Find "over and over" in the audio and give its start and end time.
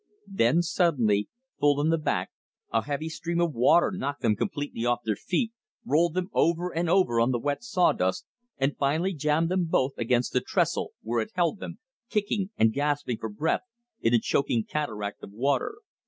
6.33-7.19